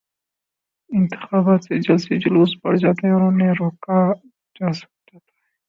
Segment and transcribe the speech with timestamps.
[0.89, 3.99] انتخابات میں جلسے جلوس بڑھ جاتے ہیں اور انہیں روا رکھا
[4.55, 4.85] جاتا
[5.15, 5.19] ہے۔